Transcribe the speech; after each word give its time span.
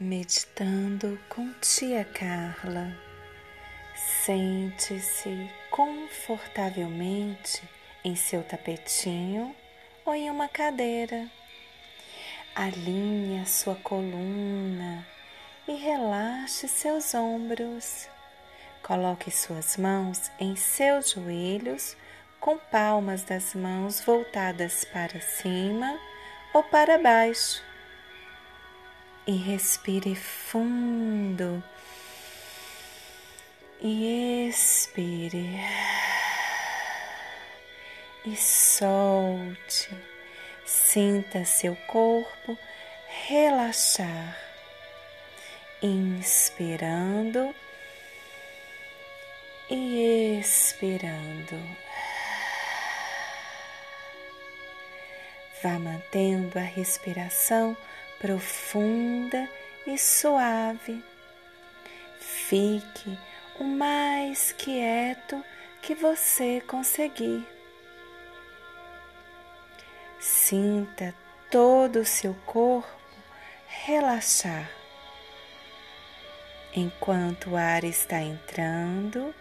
meditando 0.00 1.18
com 1.28 1.52
tia 1.54 2.04
Carla. 2.04 2.96
Sente-se 3.96 5.50
confortavelmente 5.70 7.62
em 8.04 8.14
seu 8.14 8.44
tapetinho 8.44 9.52
ou 10.04 10.14
em 10.14 10.30
uma 10.30 10.46
cadeira. 10.46 11.28
Alinhe 12.54 13.40
a 13.40 13.44
sua 13.44 13.74
coluna 13.74 15.04
e 15.66 15.72
relaxe 15.74 16.68
seus 16.68 17.12
ombros. 17.12 18.08
Coloque 18.84 19.32
suas 19.32 19.76
mãos 19.76 20.30
em 20.38 20.54
seus 20.54 21.10
joelhos, 21.10 21.96
com 22.38 22.56
palmas 22.56 23.24
das 23.24 23.52
mãos 23.52 24.00
voltadas 24.00 24.84
para 24.84 25.20
cima 25.20 25.98
ou 26.54 26.62
para 26.62 26.98
baixo 26.98 27.67
e 29.28 29.36
respire 29.36 30.14
fundo 30.14 31.62
e 33.78 34.48
expire 34.48 35.60
e 38.24 38.34
solte. 38.34 39.90
Sinta 40.64 41.44
seu 41.44 41.76
corpo 41.86 42.58
relaxar, 43.26 44.34
inspirando 45.82 47.54
e 49.68 50.38
expirando. 50.40 51.60
Vá 55.62 55.78
mantendo 55.78 56.58
a 56.58 56.62
respiração 56.62 57.76
profunda 58.18 59.48
e 59.86 59.96
suave. 59.96 61.02
Fique 62.20 63.18
o 63.58 63.64
mais 63.64 64.52
quieto 64.52 65.42
que 65.82 65.94
você 65.94 66.60
conseguir. 66.66 67.46
Sinta 70.20 71.14
todo 71.50 72.00
o 72.00 72.04
seu 72.04 72.34
corpo 72.44 72.88
relaxar 73.86 74.68
enquanto 76.74 77.50
o 77.50 77.56
ar 77.56 77.84
está 77.84 78.20
entrando 78.20 79.34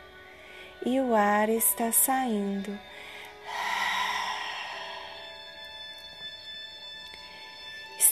e 0.85 0.99
o 0.99 1.15
ar 1.15 1.49
está 1.49 1.91
saindo 1.91 2.77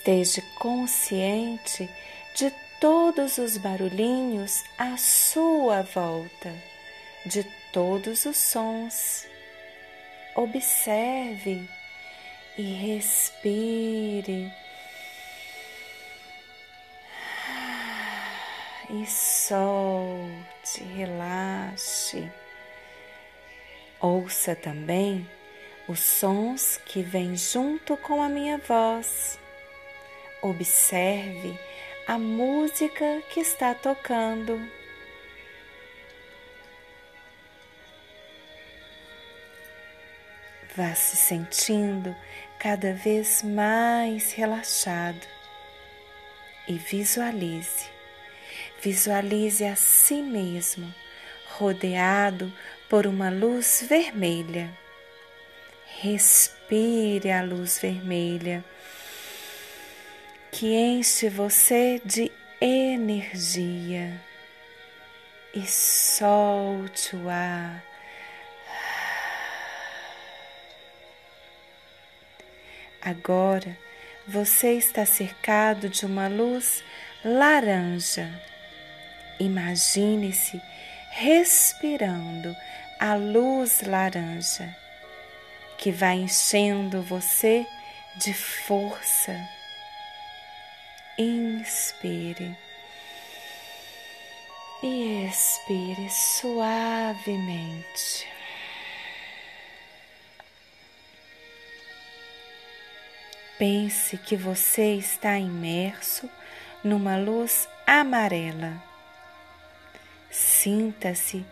Esteja 0.05 0.43
consciente 0.59 1.89
de 2.35 2.53
todos 2.79 3.39
os 3.39 3.57
barulhinhos 3.57 4.63
à 4.77 4.95
sua 4.97 5.81
volta, 5.81 6.53
de 7.25 7.43
todos 7.73 8.23
os 8.25 8.37
sons. 8.37 9.25
Observe 10.35 11.67
e 12.55 12.61
respire. 12.61 14.53
E 18.91 19.07
solte, 19.07 20.83
relaxe. 20.95 22.31
Ouça 23.99 24.55
também 24.55 25.27
os 25.87 25.99
sons 25.99 26.79
que 26.85 27.01
vêm 27.01 27.35
junto 27.35 27.97
com 27.97 28.21
a 28.21 28.29
minha 28.29 28.59
voz. 28.59 29.43
Observe 30.45 31.59
a 32.05 32.19
música 32.19 33.23
que 33.31 33.39
está 33.39 33.73
tocando. 33.73 34.61
Vá 40.77 40.93
se 40.93 41.15
sentindo 41.15 42.15
cada 42.59 42.93
vez 42.93 43.41
mais 43.41 44.33
relaxado 44.33 45.27
e 46.67 46.73
visualize, 46.73 47.89
visualize 48.83 49.65
a 49.65 49.75
si 49.75 50.21
mesmo 50.21 50.93
rodeado 51.57 52.53
por 52.87 53.07
uma 53.07 53.31
luz 53.31 53.83
vermelha. 53.89 54.69
Respire 56.01 57.31
a 57.31 57.41
luz 57.41 57.79
vermelha 57.79 58.63
que 60.57 60.73
enche 60.73 61.27
você 61.27 62.01
de 62.05 62.31
energia 62.61 64.17
e 65.53 65.67
solte 65.67 67.13
o 67.13 67.27
ar. 67.29 67.83
Agora 73.01 73.77
você 74.25 74.77
está 74.77 75.05
cercado 75.05 75.89
de 75.89 76.05
uma 76.05 76.29
luz 76.29 76.81
laranja. 77.21 78.29
Imagine-se 79.37 80.61
respirando 81.11 82.55
a 82.97 83.15
luz 83.15 83.81
laranja 83.81 84.73
que 85.77 85.91
vai 85.91 86.15
enchendo 86.15 87.01
você 87.01 87.67
de 88.15 88.33
força 88.33 89.37
inspire 91.17 92.57
e 94.83 95.25
expire 95.25 96.09
suavemente. 96.09 97.15
Pense 103.57 104.17
que 104.17 104.35
você 104.35 104.95
está 104.95 105.39
imerso 105.39 106.29
numa 106.83 107.15
luz 107.15 107.69
amarela. 107.87 108.83
Sinta-se 110.29 111.45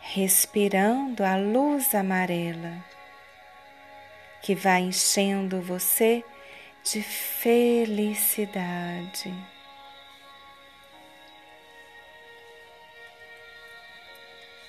respirando 0.00 1.22
a 1.24 1.36
luz 1.36 1.94
amarela 1.94 2.84
que 4.42 4.54
vai 4.54 4.82
enchendo 4.82 5.62
você 5.62 6.22
de 6.84 7.02
felicidade. 7.02 8.44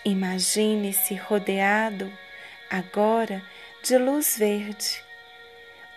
Imagine-se 0.06 1.16
rodeado 1.16 2.10
agora 2.70 3.44
de 3.84 3.98
luz 3.98 4.38
verde, 4.38 5.04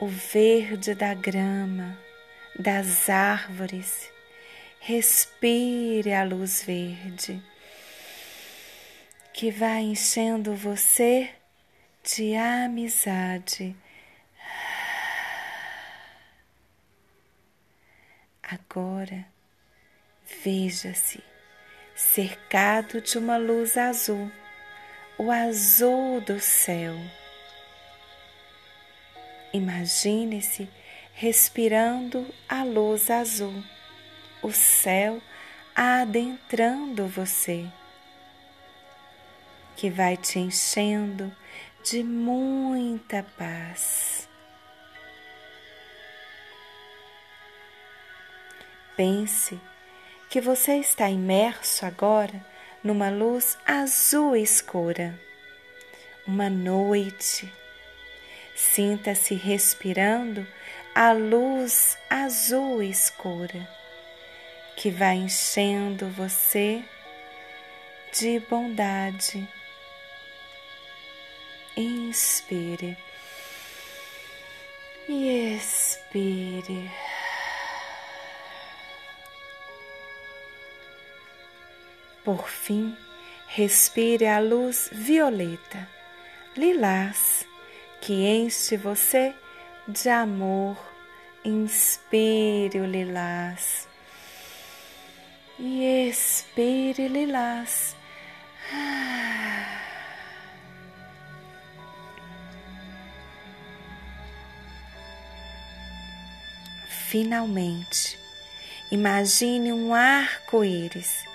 o 0.01 0.09
verde 0.09 0.95
da 0.95 1.15
grama, 1.15 1.97
das 2.59 3.09
árvores. 3.09 4.11
Respire 4.81 6.13
a 6.15 6.25
luz 6.25 6.63
verde 6.63 7.41
que 9.33 9.51
vai 9.53 9.83
enchendo 9.83 10.55
você 10.55 11.31
de 12.03 12.35
amizade 12.35 13.77
Agora 18.51 19.27
veja-se 20.43 21.23
cercado 21.95 22.99
de 22.99 23.19
uma 23.19 23.37
luz 23.37 23.77
azul, 23.77 24.33
o 25.19 25.31
azul 25.31 26.23
do 26.23 26.41
céu. 26.41 26.95
Imagine-se 29.53 30.67
respirando 31.13 32.27
a 32.49 32.65
luz 32.65 33.11
azul, 33.11 33.63
o 34.43 34.51
céu 34.51 35.21
adentrando 35.75 37.07
você, 37.07 37.67
que 39.77 39.91
vai 39.91 40.17
te 40.17 40.39
enchendo 40.39 41.31
de 41.85 42.03
muita 42.03 43.23
paz. 43.37 44.28
Pense 48.99 49.61
que 50.29 50.41
você 50.41 50.79
está 50.79 51.09
imerso 51.09 51.87
agora 51.87 52.45
numa 52.83 53.09
luz 53.11 53.57
azul 53.65 54.35
escura. 54.35 55.17
Uma 56.27 56.51
noite. 56.51 57.49
Sinta-se 58.57 59.37
respirando 59.37 60.45
a 60.97 61.13
luz 61.13 61.97
azul 62.11 62.83
escura 62.83 63.69
que 64.77 64.91
vai 64.91 65.15
enchendo 65.15 66.09
você 66.09 66.83
de 68.13 68.41
bondade. 68.51 69.49
Inspire 71.77 72.99
e 75.09 75.55
expire. 75.55 76.91
Por 82.29 82.47
fim, 82.47 82.95
respire 83.47 84.27
a 84.27 84.39
luz 84.39 84.91
violeta, 84.93 85.89
lilás, 86.55 87.47
que 88.03 88.27
enche 88.27 88.77
você 88.77 89.35
de 89.89 90.11
amor. 90.11 90.77
Inspire 91.43 92.81
o 92.81 92.85
lilás 92.85 93.89
e 95.59 96.07
expire 96.11 97.09
lilás. 97.09 97.97
Finalmente, 107.07 108.19
imagine 108.93 109.73
um 109.73 109.95
arco-íris 109.95 111.27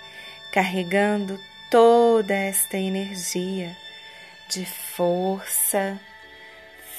carregando 0.54 1.38
toda 1.72 2.36
esta 2.36 2.78
energia 2.78 3.76
de 4.48 4.68
força, 4.68 6.00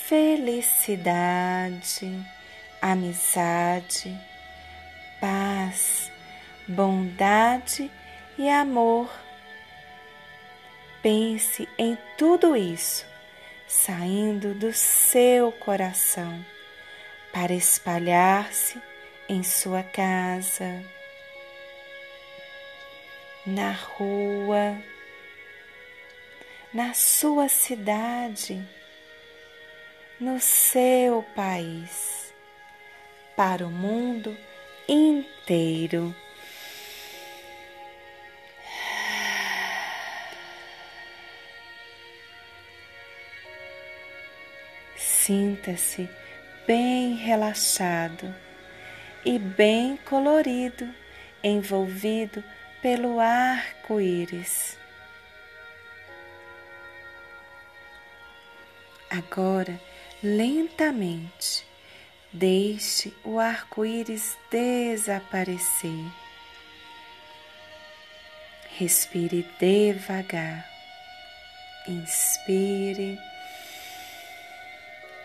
felicidade, 0.08 2.20
amizade, 2.82 4.12
paz, 5.20 6.10
bondade 6.66 7.88
e 8.36 8.50
amor. 8.50 9.08
Pense 11.00 11.68
em 11.78 11.96
tudo 12.18 12.56
isso 12.56 13.06
saindo 13.68 14.52
do 14.52 14.72
seu 14.72 15.52
coração 15.52 16.44
para 17.32 17.52
espalhar-se 17.52 18.82
em 19.28 19.44
sua 19.44 19.84
casa 19.84 20.82
na 23.46 23.72
rua, 23.72 24.78
na 26.72 26.94
sua 26.94 27.48
cidade, 27.48 28.66
no 30.18 30.40
seu 30.40 31.22
país, 31.34 32.32
para 33.36 33.66
o 33.66 33.70
mundo 33.70 34.36
inteiro. 34.88 36.14
Sinta-se 44.96 46.08
bem 46.66 47.14
relaxado 47.14 48.34
e 49.24 49.38
bem 49.38 49.96
colorido, 49.98 50.88
envolvido 51.42 52.42
pelo 52.84 53.18
arco-íris. 53.18 54.76
Agora, 59.08 59.80
lentamente, 60.22 61.66
deixe 62.30 63.16
o 63.24 63.40
arco-íris 63.40 64.36
desaparecer. 64.50 66.12
Respire 68.76 69.48
devagar. 69.58 70.68
Inspire 71.88 73.18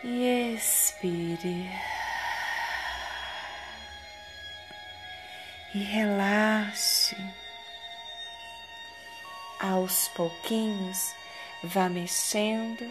e 0.01 0.53
expire. 0.55 1.69
E 5.75 5.79
relaxe 5.79 7.17
aos 9.59 10.07
pouquinhos, 10.09 11.13
vá 11.63 11.89
mexendo 11.89 12.89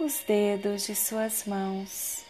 os 0.00 0.20
dedos 0.20 0.86
de 0.86 0.94
suas 0.94 1.44
mãos 1.44 2.24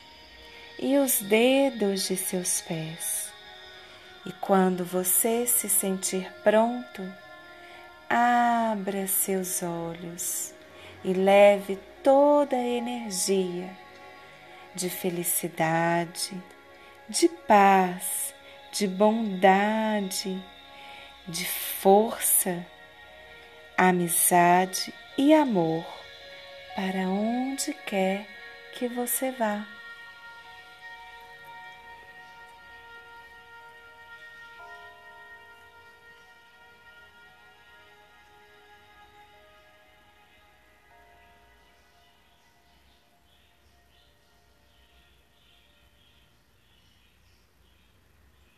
e 0.78 0.96
os 0.98 1.20
dedos 1.20 2.06
de 2.06 2.16
seus 2.16 2.60
pés. 2.60 3.32
E 4.26 4.32
quando 4.32 4.84
você 4.84 5.46
se 5.46 5.68
sentir 5.68 6.30
pronto, 6.44 7.02
abra 8.08 9.06
seus 9.06 9.62
olhos 9.62 10.52
e 11.02 11.12
leve 11.12 11.78
toda 12.02 12.56
a 12.56 12.66
energia 12.66 13.70
de 14.74 14.90
felicidade, 14.90 16.32
de 17.08 17.28
paz, 17.28 18.34
de 18.72 18.86
bondade, 18.86 20.42
de 21.26 21.44
força 21.46 22.64
amizade 23.78 24.92
e 25.16 25.32
amor 25.32 25.86
para 26.74 27.08
onde 27.08 27.72
quer 27.86 28.26
que 28.74 28.88
você 28.88 29.30
vá. 29.30 29.77